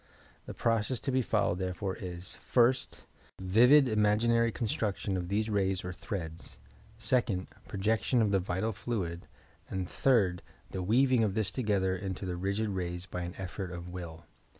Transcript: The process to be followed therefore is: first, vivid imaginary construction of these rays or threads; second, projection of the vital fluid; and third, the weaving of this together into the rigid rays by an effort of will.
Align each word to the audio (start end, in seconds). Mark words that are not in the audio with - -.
The 0.47 0.55
process 0.55 0.99
to 1.01 1.11
be 1.11 1.21
followed 1.21 1.59
therefore 1.59 1.95
is: 1.95 2.33
first, 2.37 3.05
vivid 3.39 3.87
imaginary 3.87 4.51
construction 4.51 5.15
of 5.15 5.27
these 5.29 5.47
rays 5.47 5.85
or 5.85 5.93
threads; 5.93 6.57
second, 6.97 7.45
projection 7.67 8.19
of 8.19 8.31
the 8.31 8.39
vital 8.39 8.73
fluid; 8.73 9.27
and 9.69 9.87
third, 9.87 10.41
the 10.71 10.81
weaving 10.81 11.23
of 11.23 11.35
this 11.35 11.51
together 11.51 11.95
into 11.95 12.25
the 12.25 12.35
rigid 12.35 12.69
rays 12.69 13.05
by 13.05 13.21
an 13.21 13.35
effort 13.37 13.69
of 13.69 13.89
will. 13.89 14.25